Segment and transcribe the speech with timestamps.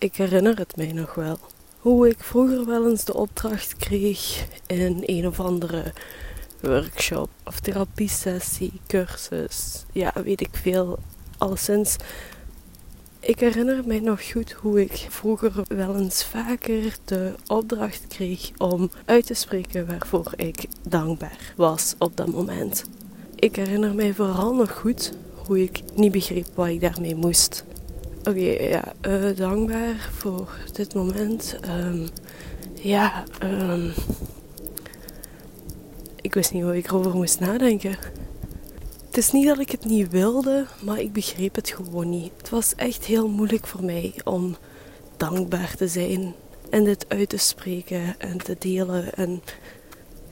[0.00, 1.38] Ik herinner het mij nog wel.
[1.78, 5.92] Hoe ik vroeger wel eens de opdracht kreeg in een of andere
[6.60, 10.98] workshop of therapiesessie, cursus, ja, weet ik veel.
[11.38, 11.96] Alleszins,
[13.20, 18.90] ik herinner mij nog goed hoe ik vroeger wel eens vaker de opdracht kreeg om
[19.04, 22.84] uit te spreken waarvoor ik dankbaar was op dat moment.
[23.34, 27.64] Ik herinner mij vooral nog goed hoe ik niet begreep wat ik daarmee moest.
[28.24, 31.58] Oké, ja, uh, dankbaar voor dit moment.
[31.68, 32.08] Um,
[32.74, 33.92] ja, um,
[36.20, 37.96] ik wist niet hoe ik erover moest nadenken.
[39.06, 42.32] Het is niet dat ik het niet wilde, maar ik begreep het gewoon niet.
[42.36, 44.56] Het was echt heel moeilijk voor mij om
[45.16, 46.34] dankbaar te zijn
[46.70, 49.14] en dit uit te spreken en te delen.
[49.14, 49.42] En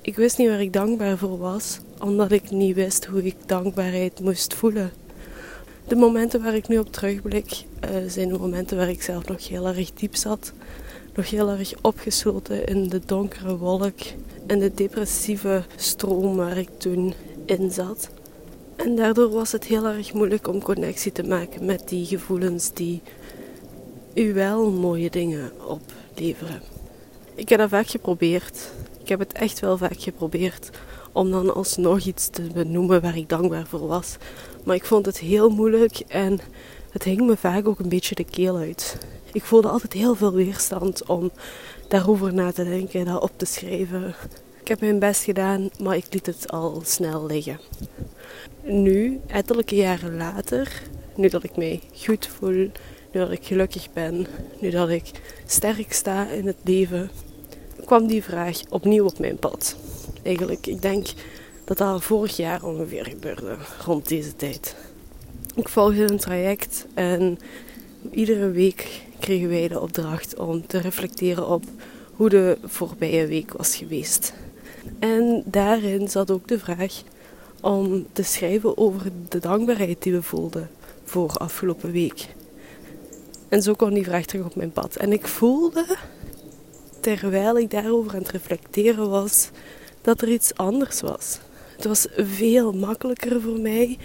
[0.00, 4.20] ik wist niet waar ik dankbaar voor was, omdat ik niet wist hoe ik dankbaarheid
[4.20, 4.92] moest voelen.
[5.90, 9.66] De momenten waar ik nu op terugblik uh, zijn momenten waar ik zelf nog heel
[9.66, 10.52] erg diep zat.
[11.14, 13.98] Nog heel erg opgesloten in de donkere wolk
[14.46, 17.14] en de depressieve stroom waar ik toen
[17.46, 18.10] in zat.
[18.76, 23.02] En daardoor was het heel erg moeilijk om connectie te maken met die gevoelens die
[24.14, 26.62] u wel mooie dingen opleveren.
[27.34, 28.70] Ik heb dat vaak geprobeerd.
[29.02, 30.70] Ik heb het echt wel vaak geprobeerd
[31.12, 34.16] om dan alsnog iets te benoemen waar ik dankbaar voor was.
[34.64, 36.40] Maar ik vond het heel moeilijk en
[36.90, 38.98] het hing me vaak ook een beetje de keel uit.
[39.32, 41.30] Ik voelde altijd heel veel weerstand om
[41.88, 44.14] daarover na te denken, dat op te schrijven.
[44.60, 47.60] Ik heb mijn best gedaan, maar ik liet het al snel liggen.
[48.62, 50.82] Nu, ettelijke jaren later,
[51.14, 52.70] nu dat ik mij goed voel, nu
[53.12, 54.26] dat ik gelukkig ben,
[54.60, 55.10] nu dat ik
[55.46, 57.10] sterk sta in het leven,
[57.84, 59.76] kwam die vraag opnieuw op mijn pad.
[60.22, 61.06] Eigenlijk, ik denk
[61.64, 64.76] dat dat vorig jaar ongeveer gebeurde, rond deze tijd.
[65.54, 67.38] Ik volgde een traject en
[68.10, 71.64] iedere week kregen wij de opdracht om te reflecteren op
[72.14, 74.32] hoe de voorbije week was geweest.
[74.98, 77.02] En daarin zat ook de vraag
[77.60, 80.70] om te schrijven over de dankbaarheid die we voelden
[81.04, 82.26] voor afgelopen week.
[83.48, 84.96] En zo kwam die vraag terug op mijn pad.
[84.96, 85.96] En ik voelde,
[87.00, 89.50] terwijl ik daarover aan het reflecteren was,
[90.02, 91.38] dat er iets anders was.
[91.76, 93.98] Het was veel makkelijker voor mij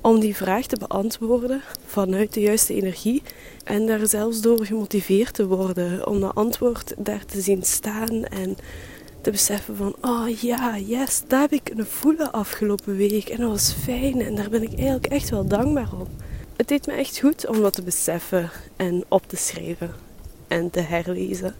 [0.00, 3.22] om die vraag te beantwoorden vanuit de juiste energie
[3.64, 8.56] en daar zelfs door gemotiveerd te worden om dat antwoord daar te zien staan en
[9.20, 13.50] te beseffen van oh ja, yes, dat heb ik kunnen voelen afgelopen week en dat
[13.50, 16.06] was fijn en daar ben ik eigenlijk echt wel dankbaar om.
[16.56, 19.94] Het deed me echt goed om dat te beseffen en op te schrijven
[20.48, 21.54] en te herlezen.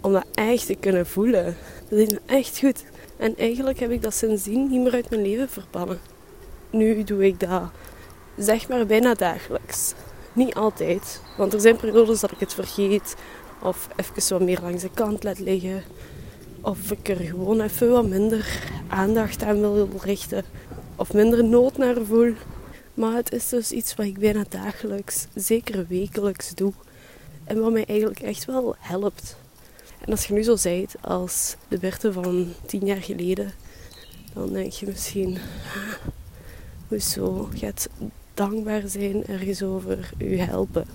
[0.00, 1.56] Om dat echt te kunnen voelen.
[1.88, 2.84] Dat deed me echt goed.
[3.16, 5.98] En eigenlijk heb ik dat sindsdien niet meer uit mijn leven verbannen.
[6.70, 7.70] Nu doe ik dat
[8.36, 9.94] zeg maar bijna dagelijks.
[10.32, 13.14] Niet altijd, want er zijn periodes dat ik het vergeet
[13.62, 15.82] of even wat meer langs de kant laat liggen.
[16.60, 20.44] Of ik er gewoon even wat minder aandacht aan wil richten
[20.96, 22.34] of minder nood naar voel.
[22.94, 26.72] Maar het is dus iets wat ik bijna dagelijks, zeker wekelijks doe.
[27.44, 29.36] En wat mij eigenlijk echt wel helpt.
[30.04, 33.52] En als je nu zo zijt als de Berthe van tien jaar geleden,
[34.34, 35.38] dan denk je misschien,
[36.88, 37.88] hoezo gaat
[38.34, 40.86] dankbaar zijn ergens over u helpen?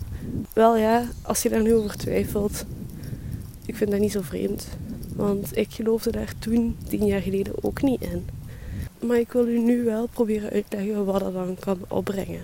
[0.53, 2.65] Wel ja, als je daar nu over twijfelt,
[3.65, 4.67] ik vind dat niet zo vreemd.
[5.15, 8.29] Want ik geloofde daar toen, tien jaar geleden, ook niet in.
[8.99, 12.41] Maar ik wil u nu wel proberen uitleggen wat dat dan kan opbrengen.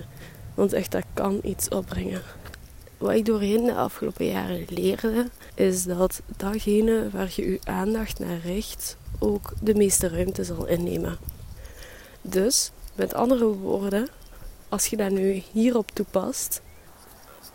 [0.53, 2.21] Want echt, dat kan iets opbrengen.
[3.01, 8.39] Wat ik doorheen de afgelopen jaren leerde, is dat datgene waar je je aandacht naar
[8.43, 11.17] richt, ook de meeste ruimte zal innemen.
[12.21, 14.07] Dus, met andere woorden,
[14.69, 16.61] als je dat nu hierop toepast,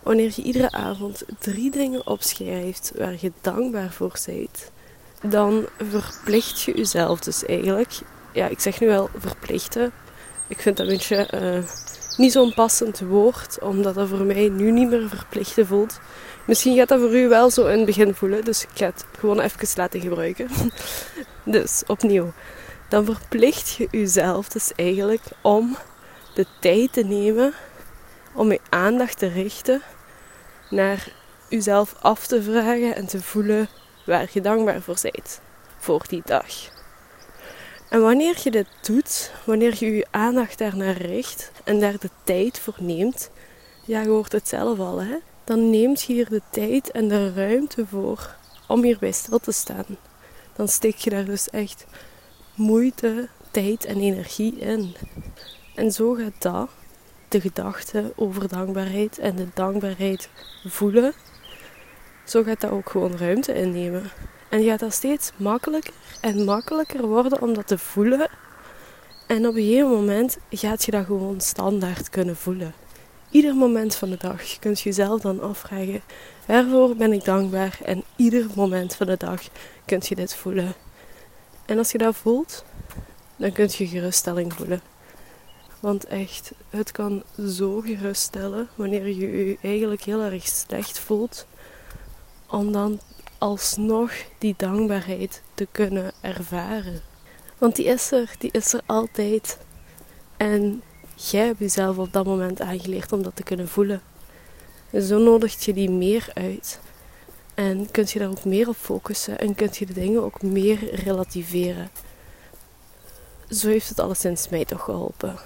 [0.02, 4.70] wanneer je iedere avond drie dingen opschrijft waar je dankbaar voor bent,
[5.30, 7.98] dan verplicht je jezelf dus eigenlijk.
[8.32, 9.92] Ja, ik zeg nu wel verplichten.
[10.48, 11.68] Ik vind dat een beetje uh,
[12.16, 15.98] niet zo'n passend woord, omdat dat voor mij nu niet meer verplichten voelt.
[16.46, 19.04] Misschien gaat dat voor u wel zo in het begin voelen, dus ik ga het
[19.18, 20.48] gewoon even laten gebruiken.
[21.44, 22.32] dus opnieuw,
[22.88, 25.76] dan verplicht je jezelf dus eigenlijk om
[26.34, 27.54] de tijd te nemen
[28.32, 29.82] om je aandacht te richten
[30.70, 31.08] naar
[31.48, 33.68] jezelf af te vragen en te voelen
[34.06, 35.40] waar je dankbaar voor bent
[35.78, 36.75] voor die dag.
[37.88, 42.58] En wanneer je dit doet, wanneer je je aandacht daarnaar richt en daar de tijd
[42.58, 43.30] voor neemt,
[43.84, 47.32] ja, je hoort het zelf al, hè, dan neemt je hier de tijd en de
[47.32, 48.34] ruimte voor
[48.68, 49.84] om hierbij stil te staan.
[50.56, 51.86] Dan steek je daar dus echt
[52.54, 54.94] moeite, tijd en energie in.
[55.74, 56.68] En zo gaat dat,
[57.28, 60.28] de gedachte over dankbaarheid en de dankbaarheid
[60.64, 61.12] voelen,
[62.24, 64.10] zo gaat dat ook gewoon ruimte innemen.
[64.48, 68.30] En je gaat dat steeds makkelijker en makkelijker worden om dat te voelen.
[69.26, 72.74] En op een gegeven moment gaat je dat gewoon standaard kunnen voelen.
[73.30, 76.00] Ieder moment van de dag je kunt jezelf dan afvragen:
[76.46, 77.78] waarvoor ben ik dankbaar?
[77.84, 79.42] En ieder moment van de dag
[79.84, 80.74] kunt je dit voelen.
[81.64, 82.64] En als je dat voelt,
[83.36, 84.80] dan kun je geruststelling voelen.
[85.80, 91.46] Want echt, het kan zo geruststellen wanneer je je eigenlijk heel erg slecht voelt.
[92.46, 93.00] Om dan
[93.38, 97.00] alsnog die dankbaarheid te kunnen ervaren.
[97.58, 99.58] Want die is er, die is er altijd.
[100.36, 100.82] En
[101.14, 104.02] jij hebt jezelf op dat moment aangeleerd om dat te kunnen voelen.
[104.90, 106.80] En zo nodigt je die meer uit.
[107.54, 110.94] En kunt je daar ook meer op focussen en kunt je de dingen ook meer
[110.94, 111.90] relativeren.
[113.48, 115.38] Zo heeft het alleszins mij toch geholpen.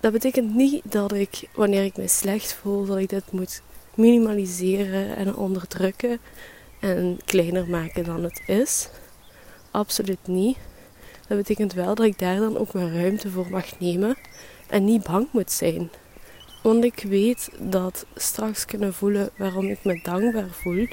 [0.00, 3.62] Dat betekent niet dat ik, wanneer ik me slecht voel, dat ik dit moet
[3.94, 6.18] minimaliseren en onderdrukken
[6.80, 8.88] en kleiner maken dan het is.
[9.70, 10.58] Absoluut niet.
[11.28, 14.16] Dat betekent wel dat ik daar dan ook mijn ruimte voor mag nemen
[14.68, 15.90] en niet bang moet zijn.
[16.62, 20.86] Want ik weet dat straks kunnen voelen waarom ik me dankbaar voel,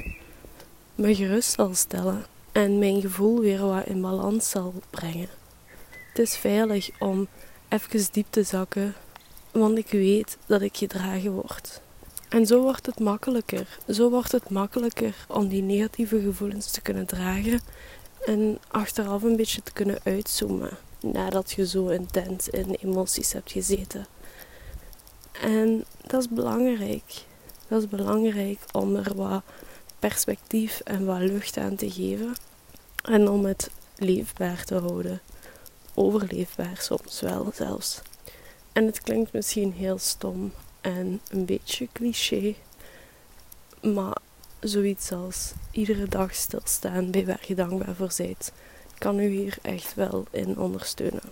[0.95, 5.29] me gerust zal stellen en mijn gevoel weer wat in balans zal brengen.
[6.09, 7.27] Het is veilig om
[7.69, 8.95] even diep te zakken,
[9.51, 11.81] want ik weet dat ik gedragen word.
[12.29, 13.77] En zo wordt het makkelijker.
[13.87, 17.61] Zo wordt het makkelijker om die negatieve gevoelens te kunnen dragen
[18.25, 24.05] en achteraf een beetje te kunnen uitzoomen nadat je zo intens in emoties hebt gezeten.
[25.41, 27.25] En dat is belangrijk.
[27.67, 29.43] Dat is belangrijk om er wat
[29.99, 32.35] perspectief en wat lucht aan te geven
[33.03, 35.21] en om het leefbaar te houden.
[35.93, 38.01] Overleefbaar soms wel zelfs.
[38.73, 42.55] En het klinkt misschien heel stom en een beetje cliché,
[43.81, 44.17] maar
[44.59, 48.51] zoiets als iedere dag stilstaan bij waar je dankbaar voor bent,
[48.97, 51.31] kan u hier echt wel in ondersteunen.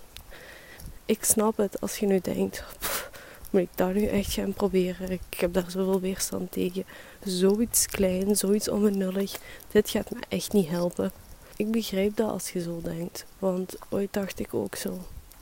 [1.06, 2.64] Ik snap het als je nu denkt,
[3.50, 5.12] moet ik dat nu echt gaan proberen?
[5.12, 6.86] Ik heb daar zoveel weerstand tegen.
[7.24, 9.40] Zoiets klein, zoiets onbenullig,
[9.72, 11.12] dit gaat me echt niet helpen.
[11.56, 15.00] Ik begrijp dat als je zo denkt, want ooit dacht ik ook zo.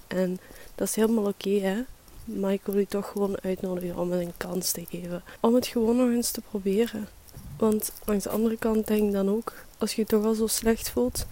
[0.07, 0.39] En
[0.75, 1.81] dat is helemaal oké, hè?
[2.25, 5.23] Maar ik wil u toch gewoon uitnodigen om het een kans te geven.
[5.39, 7.07] Om het gewoon nog eens te proberen.
[7.57, 10.47] Want langs de andere kant denk ik dan ook, als je je toch al zo
[10.47, 11.25] slecht voelt,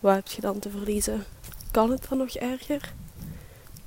[0.00, 1.24] wat heb je dan te verliezen?
[1.70, 2.94] Kan het dan nog erger?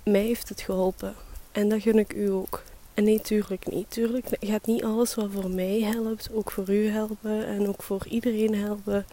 [0.03, 1.15] Mij heeft het geholpen.
[1.51, 2.63] En dat gun ik u ook.
[2.94, 3.92] En nee, tuurlijk niet.
[3.92, 8.07] Tuurlijk gaat niet alles wat voor mij helpt ook voor u helpen en ook voor
[8.07, 9.06] iedereen helpen.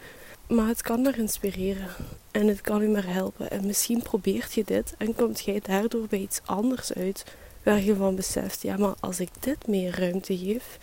[0.49, 1.87] Maar het kan er inspireren
[2.31, 3.51] en het kan u maar helpen.
[3.51, 7.25] En misschien probeert je dit en komt jij daardoor bij iets anders uit
[7.63, 10.79] waar je van beseft: ja, maar als ik dit meer ruimte geef,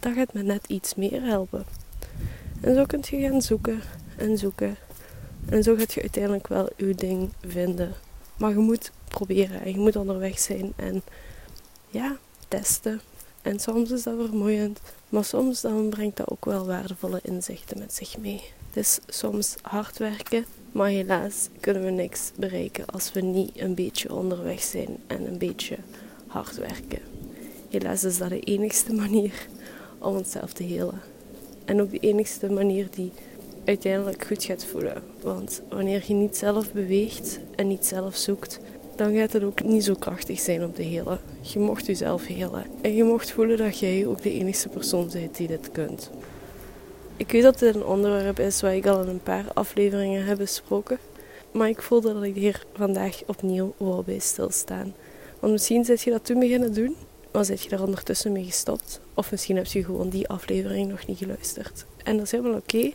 [0.00, 1.64] dan gaat me net iets meer helpen.
[2.60, 3.80] En zo kunt je gaan zoeken
[4.16, 4.76] en zoeken.
[5.48, 7.94] En zo gaat je uiteindelijk wel uw ding vinden.
[8.36, 11.02] Maar je moet proberen en je moet onderweg zijn en
[11.86, 12.16] ja,
[12.48, 13.00] testen.
[13.42, 17.94] En soms is dat vermoeiend, maar soms dan brengt dat ook wel waardevolle inzichten met
[17.94, 18.42] zich mee.
[18.72, 24.14] Is soms hard werken, maar helaas kunnen we niks bereiken als we niet een beetje
[24.14, 25.76] onderweg zijn en een beetje
[26.26, 26.98] hard werken.
[27.68, 29.46] Helaas is dat de enigste manier
[29.98, 31.00] om onszelf te helen.
[31.64, 33.12] En ook de enigste manier die
[33.64, 35.02] uiteindelijk goed gaat voelen.
[35.22, 38.60] Want wanneer je niet zelf beweegt en niet zelf zoekt,
[38.96, 41.20] dan gaat het ook niet zo krachtig zijn om te helen.
[41.40, 42.64] Je mocht jezelf helen.
[42.80, 46.10] En je mocht voelen dat jij ook de enige persoon bent die dit kunt.
[47.20, 50.38] Ik weet dat dit een onderwerp is waar ik al in een paar afleveringen heb
[50.38, 50.98] besproken.
[51.50, 54.94] Maar ik voelde dat ik hier vandaag opnieuw wou bij stilstaan.
[55.40, 56.96] Want misschien zit je dat toen beginnen doen,
[57.32, 59.00] maar zit je er ondertussen mee gestopt.
[59.14, 61.84] Of misschien heb je gewoon die aflevering nog niet geluisterd.
[62.04, 62.92] En dat is helemaal oké.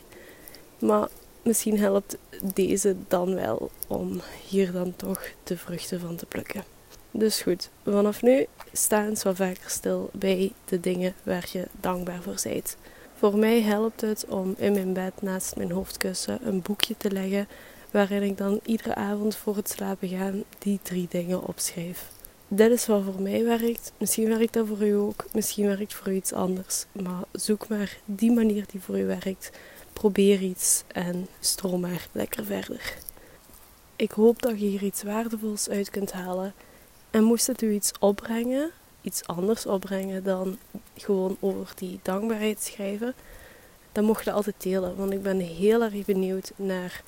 [0.78, 1.08] maar
[1.42, 2.16] misschien helpt
[2.54, 6.64] deze dan wel om hier dan toch de vruchten van te plukken.
[7.10, 12.22] Dus goed, vanaf nu sta eens wat vaker stil bij de dingen waar je dankbaar
[12.22, 12.76] voor bent.
[13.18, 17.48] Voor mij helpt het om in mijn bed naast mijn hoofdkussen een boekje te leggen
[17.90, 22.10] waarin ik dan iedere avond voor het slapen gaan die drie dingen opschrijf.
[22.48, 23.92] Dit is wat voor mij werkt.
[23.98, 25.24] Misschien werkt dat voor u ook.
[25.32, 26.84] Misschien werkt voor u iets anders.
[26.92, 29.50] Maar zoek maar die manier die voor u werkt.
[29.92, 32.94] Probeer iets en stroom maar lekker verder.
[33.96, 36.54] Ik hoop dat je hier iets waardevols uit kunt halen.
[37.10, 38.70] En moest het u iets opbrengen,
[39.06, 40.58] iets anders opbrengen dan
[40.96, 43.14] gewoon over die dankbaarheid schrijven,
[43.92, 44.96] dan mocht je altijd delen.
[44.96, 47.02] Want ik ben heel erg benieuwd naar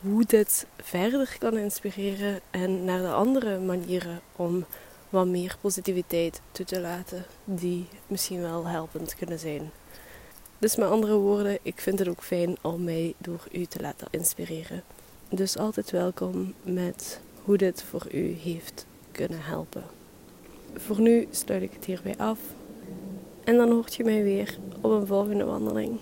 [0.00, 4.64] hoe dit verder kan inspireren en naar de andere manieren om
[5.08, 9.70] wat meer positiviteit toe te laten, die misschien wel helpend kunnen zijn.
[10.58, 14.06] Dus met andere woorden, ik vind het ook fijn om mij door u te laten
[14.10, 14.82] inspireren.
[15.28, 19.84] Dus altijd welkom met hoe dit voor u heeft kunnen helpen.
[20.76, 22.38] Voor nu sluit ik het hierbij af.
[23.44, 25.98] En dan hoort je mij weer op een volgende wandeling.